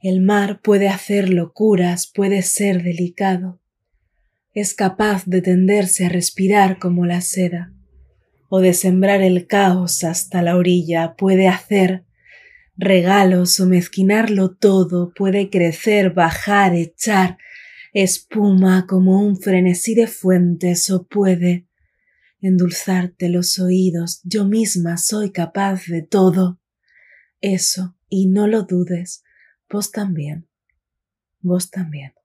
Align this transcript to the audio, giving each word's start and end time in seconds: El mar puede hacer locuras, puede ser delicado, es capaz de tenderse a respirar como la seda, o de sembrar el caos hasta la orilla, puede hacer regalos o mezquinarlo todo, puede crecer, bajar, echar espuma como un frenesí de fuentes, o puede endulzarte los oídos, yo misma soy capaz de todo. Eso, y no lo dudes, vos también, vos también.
El 0.00 0.20
mar 0.20 0.60
puede 0.62 0.88
hacer 0.88 1.28
locuras, 1.28 2.06
puede 2.06 2.42
ser 2.42 2.84
delicado, 2.84 3.60
es 4.54 4.74
capaz 4.74 5.24
de 5.26 5.42
tenderse 5.42 6.06
a 6.06 6.08
respirar 6.08 6.78
como 6.78 7.04
la 7.04 7.20
seda, 7.20 7.72
o 8.48 8.60
de 8.60 8.74
sembrar 8.74 9.22
el 9.22 9.48
caos 9.48 10.04
hasta 10.04 10.40
la 10.40 10.56
orilla, 10.56 11.14
puede 11.16 11.48
hacer 11.48 12.04
regalos 12.76 13.58
o 13.58 13.66
mezquinarlo 13.66 14.54
todo, 14.54 15.12
puede 15.14 15.50
crecer, 15.50 16.14
bajar, 16.14 16.74
echar 16.74 17.38
espuma 17.92 18.86
como 18.86 19.20
un 19.20 19.36
frenesí 19.36 19.96
de 19.96 20.06
fuentes, 20.06 20.90
o 20.90 21.08
puede 21.08 21.66
endulzarte 22.40 23.28
los 23.28 23.58
oídos, 23.58 24.20
yo 24.22 24.44
misma 24.44 24.96
soy 24.96 25.32
capaz 25.32 25.86
de 25.86 26.02
todo. 26.02 26.60
Eso, 27.40 27.96
y 28.08 28.28
no 28.28 28.46
lo 28.46 28.62
dudes, 28.62 29.24
vos 29.70 29.90
también, 29.92 30.48
vos 31.40 31.70
también. 31.70 32.17